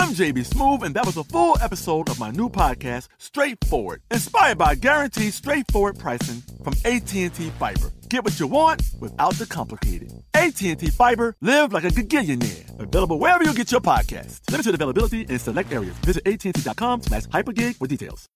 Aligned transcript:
I'm 0.00 0.08
JB 0.08 0.48
Smoove, 0.48 0.82
and 0.82 0.92
that 0.96 1.06
was 1.06 1.16
a 1.16 1.22
full 1.22 1.56
episode 1.62 2.08
of 2.08 2.18
my 2.18 2.32
new 2.32 2.48
podcast, 2.48 3.06
Straightforward, 3.18 4.02
inspired 4.10 4.58
by 4.58 4.74
guaranteed 4.74 5.32
straightforward 5.32 6.00
pricing 6.00 6.42
from 6.64 6.74
AT&T 6.84 7.28
Fiber. 7.30 7.92
Get 8.08 8.24
what 8.24 8.40
you 8.40 8.48
want 8.48 8.82
without 8.98 9.34
the 9.34 9.46
complicated. 9.46 10.12
AT&T 10.34 10.74
Fiber, 10.90 11.36
live 11.40 11.72
like 11.72 11.84
a 11.84 11.88
gigillionaire. 11.90 12.80
Available 12.80 13.20
wherever 13.20 13.44
you 13.44 13.54
get 13.54 13.70
your 13.70 13.80
podcast. 13.80 14.40
Limited 14.50 14.74
availability 14.74 15.22
in 15.22 15.38
select 15.38 15.72
areas. 15.72 15.94
Visit 15.98 16.26
AT&T.com 16.26 17.02
slash 17.02 17.26
hypergig 17.26 17.76
for 17.76 17.86
details. 17.86 18.26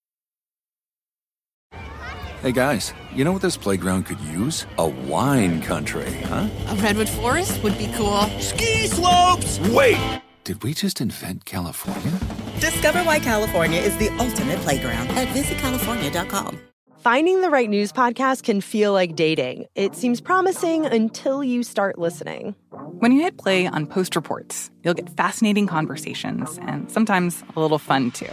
Hey 2.41 2.53
guys, 2.53 2.95
you 3.13 3.25
know 3.25 3.33
what 3.33 3.43
this 3.43 3.57
playground 3.57 4.07
could 4.07 4.21
use? 4.21 4.65
A 4.79 4.87
wine 4.87 5.61
country, 5.61 6.13
huh? 6.27 6.49
A 6.69 6.77
redwood 6.77 7.09
forest 7.09 7.61
would 7.65 7.77
be 7.77 7.91
cool. 7.97 8.23
Ski 8.39 8.87
slopes! 8.87 9.59
Wait! 9.71 10.23
Did 10.49 10.65
we 10.65 10.73
just 10.73 11.03
invent 11.03 11.45
California? 11.45 12.11
Discover 12.59 13.01
why 13.01 13.19
California 13.19 13.83
is 13.83 13.95
the 13.99 14.09
ultimate 14.17 14.59
playground 14.61 15.09
at 15.11 15.29
visitcalifornia.com. 15.37 16.59
Finding 17.01 17.43
the 17.43 17.51
right 17.51 17.69
news 17.69 17.93
podcast 17.93 18.45
can 18.45 18.63
feel 18.63 18.95
like 18.95 19.15
dating. 19.15 19.67
It 19.75 19.95
seems 19.95 20.23
promising 20.23 20.87
until 20.87 21.45
you 21.45 21.63
start 21.63 21.99
listening. 21.99 22.55
When 22.71 23.13
you 23.13 23.21
hit 23.21 23.37
play 23.37 23.67
on 23.67 23.87
Post 23.87 24.17
Reports, 24.17 24.71
you'll 24.83 24.95
get 24.95 25.15
fascinating 25.19 25.67
conversations 25.67 26.59
and 26.63 26.91
sometimes 26.91 27.45
a 27.55 27.61
little 27.61 27.79
fun 27.79 28.11
too. 28.11 28.33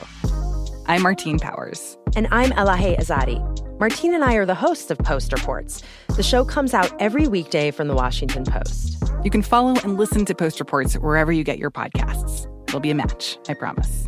I'm 0.88 1.02
Martine 1.02 1.38
Powers. 1.38 1.98
And 2.16 2.30
I'm 2.32 2.52
Elahe 2.52 2.98
Izadi. 2.98 3.42
Martine 3.78 4.14
and 4.14 4.24
I 4.24 4.36
are 4.36 4.46
the 4.46 4.56
hosts 4.56 4.90
of 4.90 4.98
Post 5.00 5.34
Reports. 5.34 5.84
The 6.16 6.24
show 6.24 6.46
comes 6.46 6.74
out 6.74 6.94
every 7.02 7.28
weekday 7.28 7.72
from 7.72 7.90
the 7.90 7.94
Washington 7.94 8.46
Post. 8.46 9.04
You 9.26 9.32
can 9.32 9.42
follow 9.42 9.74
and 9.84 9.98
listen 9.98 10.24
to 10.26 10.36
Post 10.36 10.60
Reports 10.60 10.94
wherever 10.94 11.32
you 11.32 11.44
get 11.44 11.58
your 11.58 11.72
podcasts. 11.72 12.46
It'll 12.68 12.80
be 12.80 12.92
a 12.92 12.94
match, 12.94 13.40
I 13.50 13.56
promise. 13.56 14.08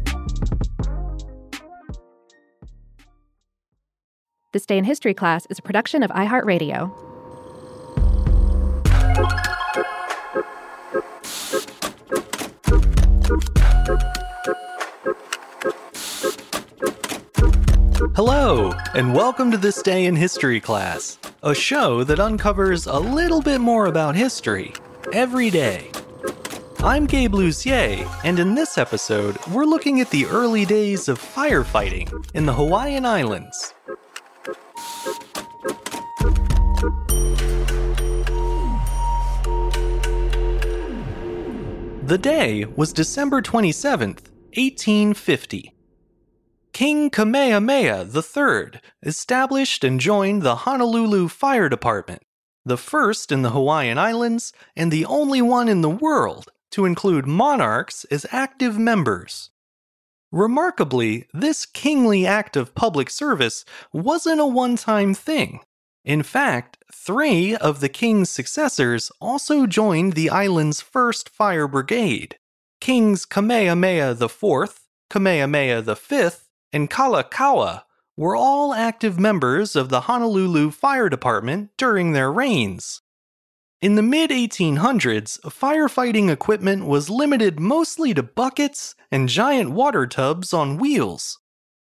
This 4.53 4.67
Day 4.67 4.77
in 4.77 4.83
History 4.83 5.15
class 5.15 5.47
is 5.49 5.57
a 5.57 5.63
production 5.63 6.03
of 6.03 6.11
iHeartRadio. 6.11 6.93
Hello, 18.15 18.71
and 18.93 19.15
welcome 19.15 19.49
to 19.49 19.57
This 19.57 19.81
Day 19.81 20.05
in 20.05 20.15
History 20.15 20.61
class, 20.61 21.17
a 21.41 21.55
show 21.55 22.03
that 22.03 22.19
uncovers 22.19 22.85
a 22.85 22.99
little 22.99 23.41
bit 23.41 23.57
more 23.57 23.87
about 23.87 24.15
history 24.15 24.73
every 25.13 25.49
day. 25.49 25.89
I'm 26.79 27.05
Gabe 27.05 27.33
Luzier, 27.33 28.07
and 28.23 28.39
in 28.39 28.55
this 28.55 28.77
episode, 28.77 29.37
we're 29.47 29.65
looking 29.65 30.01
at 30.01 30.09
the 30.09 30.25
early 30.25 30.65
days 30.65 31.07
of 31.07 31.19
firefighting 31.19 32.11
in 32.33 32.45
the 32.45 32.53
Hawaiian 32.53 33.05
Islands. 33.05 33.73
The 42.03 42.17
day 42.17 42.65
was 42.65 42.93
December 42.93 43.41
27th, 43.41 44.29
1850. 44.55 45.73
King 46.73 47.09
Kamehameha 47.09 48.07
III 48.13 48.79
established 49.03 49.83
and 49.83 49.99
joined 49.99 50.43
the 50.43 50.57
Honolulu 50.57 51.27
Fire 51.27 51.69
Department, 51.69 52.21
the 52.67 52.77
first 52.77 53.31
in 53.31 53.41
the 53.41 53.51
Hawaiian 53.51 53.97
Islands 53.97 54.53
and 54.75 54.91
the 54.91 55.05
only 55.05 55.41
one 55.41 55.67
in 55.69 55.81
the 55.81 55.89
world 55.89 56.51
to 56.71 56.85
include 56.85 57.25
monarchs 57.25 58.03
as 58.05 58.25
active 58.31 58.77
members. 58.77 59.49
Remarkably, 60.31 61.27
this 61.33 61.65
kingly 61.65 62.25
act 62.25 62.57
of 62.57 62.75
public 62.75 63.09
service 63.09 63.63
wasn't 63.93 64.41
a 64.41 64.45
one 64.45 64.75
time 64.75 65.13
thing. 65.13 65.61
In 66.03 66.23
fact, 66.23 66.77
three 66.93 67.55
of 67.55 67.79
the 67.79 67.89
king's 67.89 68.29
successors 68.29 69.11
also 69.21 69.65
joined 69.65 70.13
the 70.13 70.29
island's 70.29 70.81
first 70.81 71.29
fire 71.29 71.67
brigade. 71.67 72.37
Kings 72.79 73.25
Kamehameha 73.25 74.11
IV, 74.11 74.79
Kamehameha 75.09 75.81
V, 75.81 76.29
and 76.73 76.89
Kalakaua 76.89 77.83
were 78.17 78.35
all 78.35 78.73
active 78.73 79.19
members 79.19 79.75
of 79.75 79.89
the 79.89 80.01
Honolulu 80.01 80.71
Fire 80.71 81.07
Department 81.07 81.69
during 81.77 82.11
their 82.11 82.31
reigns. 82.31 83.01
In 83.79 83.93
the 83.93 84.01
mid 84.01 84.31
1800s, 84.31 85.39
firefighting 85.41 86.31
equipment 86.31 86.87
was 86.87 87.11
limited 87.11 87.59
mostly 87.59 88.15
to 88.15 88.23
buckets 88.23 88.95
and 89.11 89.29
giant 89.29 89.69
water 89.69 90.07
tubs 90.07 90.51
on 90.51 90.77
wheels. 90.77 91.37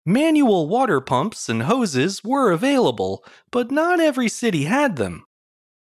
Manual 0.04 0.68
water 0.68 1.00
pumps 1.00 1.48
and 1.48 1.62
hoses 1.62 2.22
were 2.22 2.52
available, 2.52 3.24
but 3.50 3.70
not 3.70 3.98
every 3.98 4.28
city 4.28 4.64
had 4.64 4.96
them. 4.96 5.24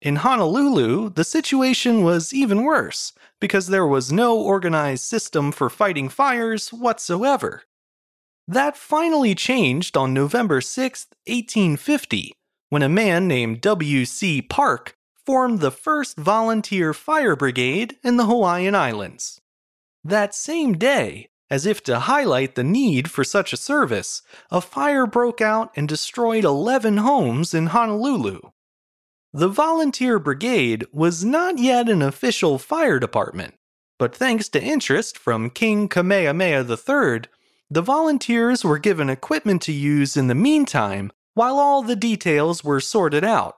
In 0.03 0.17
Honolulu, 0.17 1.11
the 1.11 1.25
situation 1.25 2.03
was 2.03 2.35
even 2.35 2.65
worse 2.65 3.13
because 3.41 3.69
there 3.69 3.87
was 3.87 4.13
no 4.13 4.37
organized 4.37 5.05
system 5.05 5.53
for 5.53 5.71
fighting 5.71 6.09
fires 6.09 6.73
whatsoever. 6.73 7.63
That 8.47 8.77
finally 8.77 9.35
changed 9.35 9.97
on 9.97 10.13
November 10.13 10.61
6, 10.61 11.07
1850, 11.27 12.35
when 12.69 12.83
a 12.83 12.89
man 12.89 13.27
named 13.27 13.63
W.C. 13.63 14.43
Parke 14.43 14.95
formed 15.25 15.61
the 15.61 15.71
first 15.71 16.19
volunteer 16.19 16.93
fire 16.93 17.35
brigade 17.37 17.97
in 18.05 18.19
the 18.19 18.27
Hawaiian 18.27 18.75
Islands. 18.75 19.41
That 20.05 20.35
same 20.35 20.75
day, 20.75 21.29
as 21.51 21.65
if 21.65 21.83
to 21.85 22.01
highlight 22.01 22.55
the 22.55 22.65
need 22.65 23.11
for 23.11 23.25
such 23.25 23.55
a 23.55 23.57
service, 23.57 24.21
a 24.51 24.61
fire 24.61 25.07
broke 25.07 25.41
out 25.41 25.71
and 25.75 25.89
destroyed 25.89 26.45
11 26.45 26.99
homes 26.99 27.55
in 27.55 27.69
Honolulu. 27.69 28.41
The 29.33 29.49
volunteer 29.49 30.19
brigade 30.19 30.87
was 30.93 31.25
not 31.25 31.59
yet 31.59 31.89
an 31.89 32.03
official 32.03 32.59
fire 32.59 32.99
department, 32.99 33.55
but 33.99 34.15
thanks 34.15 34.51
to 34.51 34.63
interest 34.63 35.17
from 35.17 35.49
King 35.49 35.89
Kamehameha 35.89 36.67
III, 36.69 37.23
the 37.71 37.83
volunteers 37.83 38.65
were 38.65 38.79
given 38.79 39.09
equipment 39.09 39.63
to 39.63 39.73
use 39.73 40.17
in 40.17 40.29
the 40.29 40.35
meantime 40.35 41.11
while 41.35 41.59
all 41.59 41.83
the 41.83 41.97
details 41.97 42.63
were 42.63 42.81
sorted 42.81 43.25
out. 43.25 43.57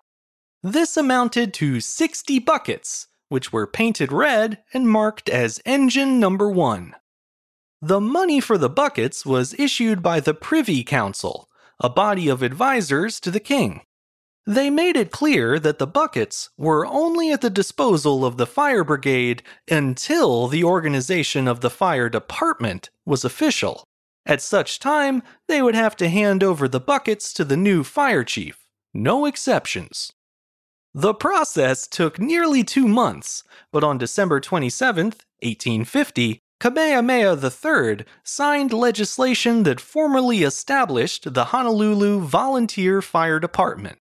This 0.63 0.97
amounted 0.97 1.53
to 1.55 1.81
60 1.81 2.39
buckets, 2.41 3.09
which 3.29 3.53
were 3.53 3.67
painted 3.67 4.13
red 4.13 4.63
and 4.73 4.89
marked 4.89 5.29
as 5.29 5.61
Engine 5.65 6.19
Number 6.19 6.49
1. 6.49 6.95
The 7.83 8.01
money 8.01 8.41
for 8.41 8.57
the 8.57 8.71
buckets 8.71 9.27
was 9.27 9.55
issued 9.59 10.03
by 10.03 10.21
the 10.21 10.35
Privy 10.35 10.83
Council, 10.83 11.49
a 11.79 11.91
body 11.91 12.29
of 12.29 12.43
advisors 12.43 13.21
to 13.21 13.31
the 13.31 13.41
king. 13.41 13.83
They 14.47 14.71
made 14.71 14.97
it 14.97 15.11
clear 15.11 15.59
that 15.59 15.79
the 15.79 15.87
buckets 15.87 16.51
were 16.57 16.87
only 16.87 17.33
at 17.33 17.41
the 17.41 17.51
disposal 17.51 18.25
of 18.25 18.37
the 18.37 18.47
fire 18.47 18.85
brigade 18.85 19.43
until 19.69 20.47
the 20.47 20.65
organization 20.65 21.47
of 21.49 21.61
the 21.61 21.71
fire 21.71 22.09
department 22.09 22.91
was 23.05 23.25
official. 23.25 23.85
At 24.27 24.43
such 24.43 24.81
time, 24.81 25.23
they 25.47 25.63
would 25.63 25.77
have 25.77 25.95
to 25.97 26.09
hand 26.09 26.43
over 26.43 26.67
the 26.67 26.81
buckets 26.81 27.33
to 27.35 27.45
the 27.45 27.57
new 27.57 27.85
fire 27.85 28.25
chief, 28.25 28.67
no 28.93 29.25
exceptions. 29.25 30.13
The 30.93 31.15
process 31.15 31.87
took 31.87 32.19
nearly 32.19 32.65
two 32.65 32.89
months, 32.89 33.45
but 33.71 33.85
on 33.85 33.99
December 33.99 34.41
27, 34.41 35.07
1850, 35.07 36.41
Kamehameha 36.59 37.39
III 37.41 38.05
signed 38.25 38.73
legislation 38.73 39.63
that 39.65 39.81
formally 39.81 40.43
established 40.43 41.35
the 41.35 41.47
Honolulu 41.47 42.21
Volunteer 42.21 43.03
Fire 43.03 43.39
Department. 43.39 43.99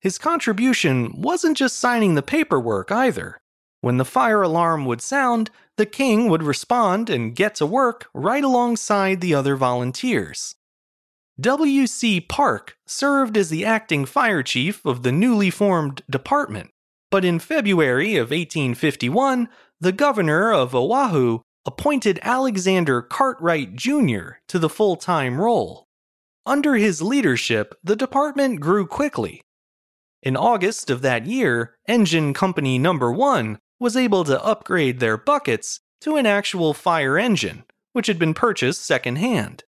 His 0.00 0.18
contribution 0.18 1.20
wasn't 1.20 1.56
just 1.56 1.78
signing 1.78 2.14
the 2.14 2.22
paperwork 2.22 2.90
either. 2.90 3.38
When 3.80 3.98
the 3.98 4.04
fire 4.04 4.42
alarm 4.42 4.84
would 4.86 5.00
sound, 5.00 5.50
the 5.76 5.86
king 5.86 6.28
would 6.28 6.42
respond 6.42 7.10
and 7.10 7.36
get 7.36 7.54
to 7.56 7.66
work 7.66 8.08
right 8.14 8.42
alongside 8.42 9.20
the 9.20 9.34
other 9.34 9.56
volunteers. 9.56 10.54
W.C. 11.38 12.20
Parke 12.22 12.76
served 12.86 13.36
as 13.36 13.50
the 13.50 13.64
acting 13.64 14.06
fire 14.06 14.42
chief 14.42 14.84
of 14.86 15.02
the 15.02 15.12
newly 15.12 15.50
formed 15.50 16.02
department, 16.08 16.70
but 17.10 17.24
in 17.24 17.38
February 17.38 18.16
of 18.16 18.30
1851, 18.30 19.48
the 19.78 19.92
governor 19.92 20.52
of 20.52 20.74
Oahu 20.74 21.40
appointed 21.66 22.18
Alexander 22.22 23.02
Cartwright 23.02 23.76
Jr. 23.76 24.38
to 24.48 24.58
the 24.58 24.70
full 24.70 24.96
time 24.96 25.38
role. 25.38 25.84
Under 26.46 26.76
his 26.76 27.02
leadership, 27.02 27.74
the 27.84 27.96
department 27.96 28.60
grew 28.60 28.86
quickly. 28.86 29.42
In 30.22 30.36
August 30.36 30.90
of 30.90 31.02
that 31.02 31.26
year, 31.26 31.76
Engine 31.86 32.32
Company 32.32 32.78
Number 32.78 33.12
1 33.12 33.58
was 33.78 33.96
able 33.96 34.24
to 34.24 34.42
upgrade 34.42 35.00
their 35.00 35.16
buckets 35.16 35.80
to 36.00 36.16
an 36.16 36.26
actual 36.26 36.74
fire 36.74 37.18
engine, 37.18 37.64
which 37.92 38.06
had 38.06 38.18
been 38.18 38.34
purchased 38.34 38.84
secondhand. 38.84 39.64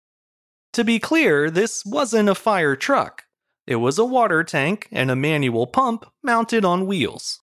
To 0.73 0.85
be 0.85 0.99
clear, 0.99 1.51
this 1.51 1.85
wasn't 1.85 2.29
a 2.29 2.35
fire 2.35 2.77
truck. 2.77 3.25
It 3.67 3.77
was 3.77 3.99
a 3.99 4.05
water 4.05 4.43
tank 4.43 4.89
and 4.91 5.11
a 5.11 5.17
manual 5.17 5.67
pump 5.67 6.07
mounted 6.23 6.65
on 6.65 6.87
wheels. 6.87 7.41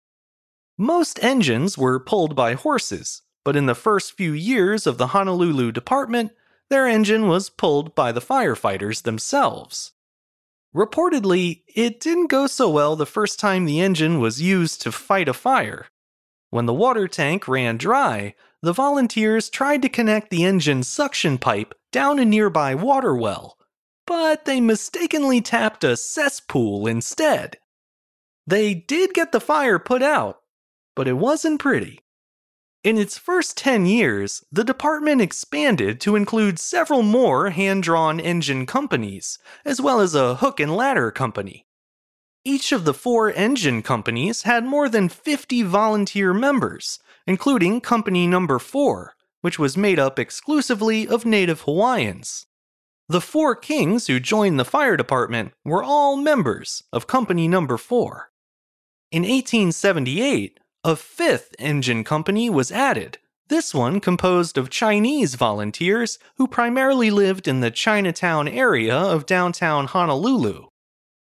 Most 0.76 1.22
engines 1.22 1.76
were 1.76 2.00
pulled 2.00 2.34
by 2.34 2.55
horses, 2.55 3.22
but 3.44 3.56
in 3.56 3.66
the 3.66 3.75
first 3.75 4.16
few 4.16 4.32
years 4.32 4.87
of 4.87 4.99
the 4.99 5.08
Honolulu 5.08 5.72
department, 5.72 6.32
their 6.70 6.87
engine 6.87 7.28
was 7.28 7.50
pulled 7.50 7.94
by 7.94 8.12
the 8.12 8.20
firefighters 8.20 9.02
themselves. 9.02 9.93
Reportedly, 10.75 11.62
it 11.66 11.99
didn't 11.99 12.26
go 12.26 12.46
so 12.46 12.69
well 12.69 12.94
the 12.94 13.06
first 13.06 13.40
time 13.40 13.64
the 13.64 13.81
engine 13.81 14.20
was 14.20 14.43
used 14.43 14.82
to 14.82 14.93
fight 14.93 15.28
a 15.28 15.32
fire. 15.32 15.87
When 16.50 16.67
the 16.67 16.75
water 16.75 17.06
tank 17.09 17.47
ran 17.47 17.77
dry, 17.77 18.35
the 18.62 18.73
volunteers 18.73 19.50
tried 19.50 19.83
to 19.83 19.89
connect 19.89 20.31
the 20.31 20.45
engine's 20.45 20.89
suction 20.89 21.39
pipe 21.39 21.75
down 21.93 22.19
a 22.19 22.25
nearby 22.25 22.75
water 22.75 23.15
well, 23.15 23.59
but 24.06 24.47
they 24.47 24.61
mistakenly 24.61 25.41
tapped 25.41 25.85
a 25.85 25.97
cesspool 25.97 26.87
instead. 26.87 27.59
They 28.47 28.73
did 28.73 29.12
get 29.12 29.33
the 29.33 29.41
fire 29.41 29.79
put 29.79 30.03
out, 30.03 30.39
but 30.97 31.06
it 31.06 31.19
wasn't 31.19 31.61
pretty. 31.61 32.00
In 32.83 32.97
its 32.97 33.19
first 33.19 33.59
10 33.59 33.85
years, 33.85 34.43
the 34.51 34.65
department 34.65 35.21
expanded 35.21 36.01
to 36.01 36.17
include 36.17 36.59
several 36.59 37.03
more 37.03 37.51
hand 37.51 37.83
drawn 37.83 38.19
engine 38.19 38.65
companies, 38.65 39.39
as 39.67 39.81
well 39.81 40.01
as 40.01 40.15
a 40.15 40.37
hook 40.37 40.59
and 40.59 40.75
ladder 40.75 41.11
company. 41.11 41.67
Each 42.49 42.73
of 42.73 42.87
the 42.87 42.95
four 42.95 43.31
engine 43.31 43.83
companies 43.83 44.45
had 44.45 44.65
more 44.65 44.89
than 44.89 45.11
50 45.11 45.65
volunteer 45.65 46.33
members, 46.33 46.99
including 47.27 47.83
Company 47.83 48.27
Number 48.27 48.59
4, 48.59 49.15
which 49.43 49.59
was 49.59 49.77
made 49.77 49.99
up 49.99 50.19
exclusively 50.19 51.06
of 51.06 51.27
native 51.27 51.61
Hawaiians. 51.61 52.47
The 53.06 53.21
four 53.21 53.55
kings 53.55 54.06
who 54.06 54.19
joined 54.19 54.59
the 54.59 54.65
fire 54.65 54.97
department 54.97 55.53
were 55.62 55.83
all 55.83 56.17
members 56.17 56.85
of 56.91 57.06
Company 57.06 57.49
Number 57.49 57.77
4. 57.77 58.31
In 59.12 59.25
1878, 59.25 60.59
a 60.85 60.97
fifth 60.97 61.55
engine 61.59 62.03
company 62.03 62.49
was 62.49 62.73
added, 62.73 63.19
this 63.49 63.75
one 63.75 64.01
composed 64.01 64.56
of 64.56 64.71
Chinese 64.71 65.35
volunteers 65.35 66.19
who 66.37 66.49
primarily 66.49 67.11
lived 67.11 67.47
in 67.47 67.61
the 67.61 67.71
Chinatown 67.71 68.49
area 68.49 68.97
of 68.97 69.27
downtown 69.27 69.87
Honolulu. 69.87 70.69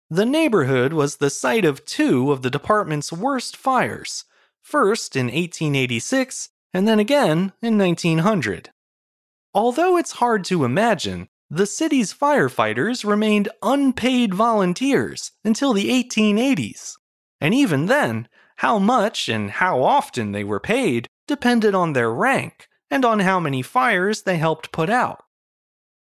The 0.09 0.25
neighborhood 0.25 0.93
was 0.93 1.17
the 1.17 1.29
site 1.29 1.65
of 1.65 1.83
two 1.85 2.31
of 2.31 2.41
the 2.41 2.49
department's 2.49 3.11
worst 3.11 3.57
fires, 3.57 4.23
first 4.61 5.15
in 5.15 5.25
1886 5.25 6.49
and 6.73 6.87
then 6.87 6.99
again 6.99 7.53
in 7.61 7.77
1900. 7.77 8.69
Although 9.53 9.97
it's 9.97 10.13
hard 10.13 10.43
to 10.45 10.63
imagine, 10.63 11.27
the 11.49 11.65
city's 11.65 12.13
firefighters 12.13 13.03
remained 13.03 13.49
unpaid 13.61 14.33
volunteers 14.33 15.31
until 15.43 15.73
the 15.73 15.89
1880s. 15.89 16.95
And 17.41 17.53
even 17.53 17.85
then, 17.87 18.27
how 18.57 18.79
much 18.79 19.29
and 19.29 19.51
how 19.51 19.81
often 19.81 20.31
they 20.31 20.43
were 20.43 20.59
paid 20.59 21.07
depended 21.27 21.73
on 21.73 21.93
their 21.93 22.11
rank 22.13 22.67
and 22.89 23.03
on 23.03 23.19
how 23.19 23.39
many 23.39 23.61
fires 23.61 24.23
they 24.23 24.37
helped 24.37 24.71
put 24.71 24.89
out. 24.89 25.23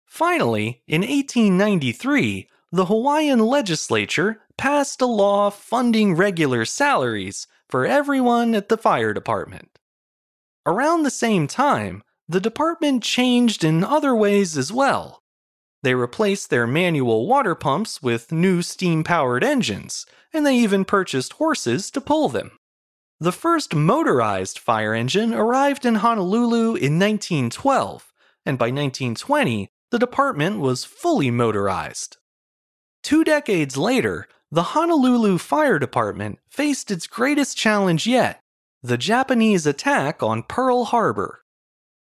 Finally, 0.06 0.82
in 0.86 1.02
1893, 1.02 2.48
the 2.72 2.86
Hawaiian 2.86 3.38
legislature 3.38 4.40
passed 4.56 5.00
a 5.00 5.06
law 5.06 5.50
funding 5.50 6.14
regular 6.14 6.64
salaries 6.64 7.46
for 7.68 7.86
everyone 7.86 8.54
at 8.54 8.68
the 8.68 8.76
fire 8.76 9.12
department. 9.12 9.78
Around 10.66 11.02
the 11.02 11.10
same 11.10 11.46
time, 11.46 12.02
the 12.28 12.40
department 12.40 13.02
changed 13.02 13.62
in 13.62 13.84
other 13.84 14.14
ways 14.14 14.58
as 14.58 14.72
well. 14.72 15.22
They 15.82 15.94
replaced 15.94 16.50
their 16.50 16.66
manual 16.66 17.28
water 17.28 17.54
pumps 17.54 18.02
with 18.02 18.32
new 18.32 18.62
steam 18.62 19.04
powered 19.04 19.44
engines, 19.44 20.04
and 20.32 20.44
they 20.44 20.56
even 20.56 20.84
purchased 20.84 21.34
horses 21.34 21.90
to 21.92 22.00
pull 22.00 22.28
them. 22.28 22.58
The 23.20 23.32
first 23.32 23.74
motorized 23.74 24.58
fire 24.58 24.92
engine 24.92 25.32
arrived 25.32 25.86
in 25.86 25.96
Honolulu 25.96 26.74
in 26.74 26.98
1912, 26.98 28.12
and 28.44 28.58
by 28.58 28.66
1920, 28.66 29.68
the 29.90 29.98
department 29.98 30.58
was 30.58 30.84
fully 30.84 31.30
motorized. 31.30 32.16
Two 33.06 33.22
decades 33.22 33.76
later, 33.76 34.26
the 34.50 34.74
Honolulu 34.74 35.38
Fire 35.38 35.78
Department 35.78 36.40
faced 36.48 36.90
its 36.90 37.06
greatest 37.06 37.56
challenge 37.56 38.04
yet 38.04 38.40
the 38.82 38.98
Japanese 38.98 39.64
attack 39.64 40.24
on 40.24 40.42
Pearl 40.42 40.86
Harbor. 40.86 41.44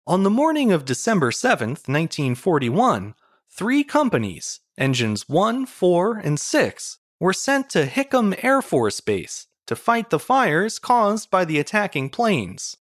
On 0.08 0.24
the 0.24 0.32
morning 0.32 0.72
of 0.72 0.86
December 0.86 1.32
7, 1.32 1.70
1941, 1.86 3.14
three 3.52 3.84
companies, 3.84 4.62
engines 4.80 5.30
1, 5.30 5.68
4, 5.68 6.18
and 6.18 6.40
6, 6.40 6.98
were 7.20 7.34
sent 7.34 7.70
to 7.70 7.86
Hickam 7.86 8.44
Air 8.44 8.64
Force 8.64 9.00
Base 9.00 9.46
to 9.68 9.76
fight 9.76 10.10
the 10.10 10.18
fires 10.18 10.80
caused 10.80 11.30
by 11.30 11.46
the 11.46 11.60
attacking 11.60 12.10
planes. 12.10 12.78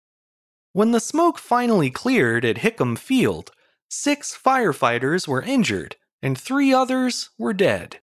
When 0.73 0.91
the 0.91 0.99
smoke 0.99 1.37
finally 1.37 1.89
cleared 1.89 2.43
at 2.43 2.57
Hickam 2.57 2.97
Field, 2.97 3.51
six 3.87 4.37
firefighters 4.37 5.25
were 5.25 5.41
injured 5.41 5.95
and 6.23 6.37
three 6.37 6.73
others 6.73 7.29
were 7.37 7.53
dead. 7.53 7.99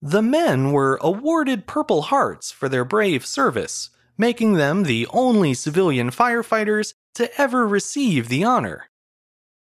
The 0.00 0.22
men 0.22 0.72
were 0.72 0.98
awarded 1.02 1.66
Purple 1.66 2.02
Hearts 2.02 2.50
for 2.50 2.68
their 2.68 2.84
brave 2.84 3.26
service, 3.26 3.90
making 4.16 4.54
them 4.54 4.84
the 4.84 5.06
only 5.12 5.52
civilian 5.52 6.10
firefighters 6.10 6.94
to 7.16 7.40
ever 7.40 7.66
receive 7.66 8.28
the 8.28 8.44
honor. 8.44 8.88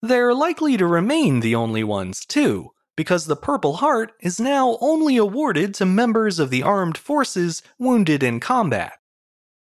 They're 0.00 0.34
likely 0.34 0.76
to 0.76 0.86
remain 0.86 1.40
the 1.40 1.54
only 1.54 1.82
ones, 1.82 2.24
too, 2.24 2.70
because 2.96 3.26
the 3.26 3.36
Purple 3.36 3.74
Heart 3.76 4.12
is 4.20 4.38
now 4.38 4.78
only 4.80 5.16
awarded 5.16 5.74
to 5.74 5.86
members 5.86 6.38
of 6.38 6.50
the 6.50 6.62
armed 6.62 6.96
forces 6.96 7.62
wounded 7.78 8.22
in 8.22 8.38
combat. 8.38 8.98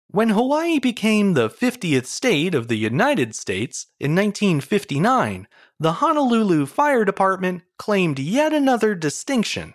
When 0.09 0.28
Hawaii 0.28 0.78
became 0.78 1.33
the 1.33 1.50
50th 1.50 2.07
state 2.07 2.55
of 2.55 2.69
the 2.69 2.76
United 2.76 3.35
States 3.35 3.87
in 3.99 4.14
1959, 4.14 5.49
the 5.81 5.95
Honolulu 5.95 6.66
Fire 6.66 7.04
Department 7.04 7.62
claimed 7.78 8.19
yet 8.19 8.52
another 8.52 8.95
distinction. 8.95 9.75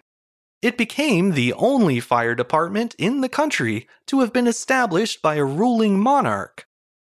It 0.61 0.77
became 0.77 1.31
the 1.31 1.53
only 1.53 1.99
fire 1.99 2.35
department 2.35 2.95
in 2.97 3.21
the 3.21 3.29
country 3.29 3.87
to 4.07 4.19
have 4.21 4.33
been 4.33 4.47
established 4.47 5.21
by 5.21 5.35
a 5.35 5.45
ruling 5.45 5.99
monarch. 5.99 6.65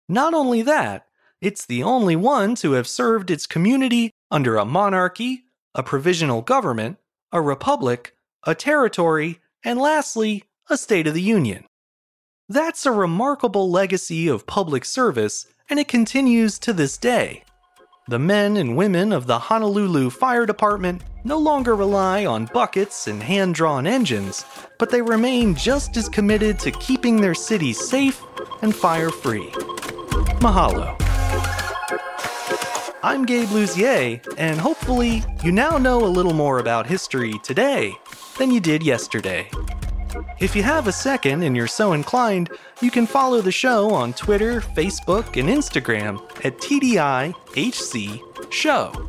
Not 0.08 0.34
only 0.34 0.62
that, 0.64 1.08
it's 1.42 1.66
the 1.66 1.82
only 1.82 2.16
one 2.16 2.54
to 2.56 2.74
have 2.74 2.88
served 2.88 3.32
its 3.32 3.48
community 3.48 4.12
under 4.30 4.58
a 4.58 4.66
monarchy, 4.66 5.46
a 5.74 5.82
provisional 5.82 6.42
government, 6.42 6.98
a 7.32 7.42
republic, 7.42 8.16
a 8.46 8.54
territory, 8.54 9.40
and 9.64 9.80
lastly, 9.80 10.44
a 10.70 10.78
State 10.78 11.08
of 11.08 11.14
the 11.14 11.22
Union. 11.22 11.66
That's 12.48 12.86
a 12.86 12.92
remarkable 12.92 13.72
legacy 13.72 14.28
of 14.28 14.46
public 14.46 14.86
service, 14.86 15.48
and 15.70 15.80
it 15.80 15.88
continues 15.88 16.60
to 16.60 16.74
this 16.74 16.98
day. 16.98 17.44
The 18.12 18.20
men 18.20 18.58
and 18.58 18.76
women 18.76 19.14
of 19.14 19.26
the 19.26 19.40
Honolulu 19.40 20.10
Fire 20.10 20.46
Department 20.46 21.02
no 21.24 21.38
longer 21.38 21.78
rely 21.78 22.26
on 22.26 22.50
buckets 22.54 23.08
and 23.08 23.24
hand 23.24 23.56
drawn 23.56 23.88
engines, 23.88 24.44
but 24.78 24.90
they 24.90 25.02
remain 25.02 25.56
just 25.56 25.96
as 25.96 26.10
committed 26.10 26.60
to 26.60 26.72
keeping 26.72 27.22
their 27.22 27.34
city 27.34 27.72
safe 27.72 28.22
and 28.62 28.76
fire 28.76 29.12
free. 29.12 29.48
Mahalo. 30.42 30.94
I'm 33.02 33.26
Gabe 33.26 33.48
Luzier, 33.48 34.22
and 34.38 34.60
hopefully, 34.60 35.24
you 35.42 35.54
now 35.54 35.78
know 35.78 36.04
a 36.04 36.12
little 36.12 36.34
more 36.34 36.60
about 36.60 36.88
history 36.88 37.40
today 37.44 37.94
than 38.38 38.52
you 38.52 38.60
did 38.60 38.84
yesterday. 38.84 39.50
If 40.40 40.56
you 40.56 40.64
have 40.64 40.88
a 40.88 40.92
second 40.92 41.44
and 41.44 41.56
you're 41.56 41.68
so 41.68 41.94
inclined, 41.94 42.50
you 42.82 42.92
can 42.92 43.06
follow 43.06 43.42
the 43.42 43.52
show 43.52 43.92
on 43.92 44.14
Twitter, 44.14 44.62
Facebook, 44.62 45.40
and 45.40 45.50
Instagram 45.50 46.20
at 46.46 46.58
TDIHC 46.58 48.52
Show. 48.52 49.08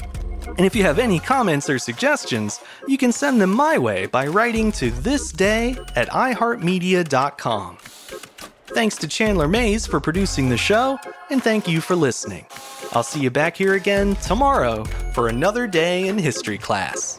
And 0.57 0.67
if 0.67 0.77
you 0.77 0.83
have 0.83 0.99
any 0.99 1.19
comments 1.19 1.71
or 1.71 1.79
suggestions, 1.79 2.61
you 2.87 2.99
can 2.99 3.13
send 3.13 3.41
them 3.41 3.51
my 3.51 3.79
way 3.79 4.07
by 4.07 4.27
writing 4.27 4.73
to 4.73 4.91
thisday 4.91 5.79
at 5.97 6.09
iheartmedia.com. 6.11 7.79
Thanks 8.67 8.97
to 8.97 9.09
Chandler 9.09 9.49
Mays 9.49 9.87
for 9.87 10.01
producing 10.01 10.49
the 10.49 10.57
show, 10.57 10.99
and 11.31 11.43
thank 11.43 11.69
you 11.69 11.81
for 11.81 11.95
listening. 11.95 12.47
I'll 12.93 13.03
see 13.03 13.21
you 13.21 13.31
back 13.31 13.57
here 13.57 13.75
again 13.75 14.17
tomorrow 14.17 14.85
for 15.15 15.29
another 15.29 15.67
day 15.67 16.09
in 16.09 16.19
history 16.19 16.59
class. 16.59 17.19